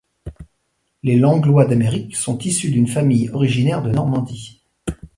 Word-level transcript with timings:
Les 1.03 1.15
Langlois 1.15 1.65
d'Amérique 1.65 2.15
sont 2.15 2.39
issus 2.39 2.71
d'une 2.71 2.87
famille 2.87 3.29
originaire 3.29 3.83
de 3.83 3.91
Normandie. 3.91 4.63